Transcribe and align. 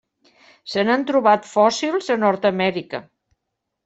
Se 0.71 0.85
n'han 0.85 1.03
trobat 1.11 1.45
fòssils 1.49 2.07
a 2.15 2.17
Nord-amèrica. 2.23 3.03